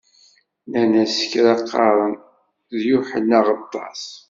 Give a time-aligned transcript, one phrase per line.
[0.67, 2.13] Nnan-as: Kra qqaren:
[2.79, 4.03] d Yuḥenna Aɣeṭṭaṣ.